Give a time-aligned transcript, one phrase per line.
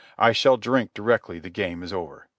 [0.17, 2.25] I shall drink directly the game is over."